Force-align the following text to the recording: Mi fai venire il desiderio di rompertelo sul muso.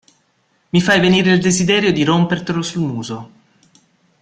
Mi 0.71 0.81
fai 0.81 0.99
venire 0.99 1.31
il 1.31 1.39
desiderio 1.39 1.91
di 1.93 2.03
rompertelo 2.03 2.63
sul 2.63 2.81
muso. 2.81 3.31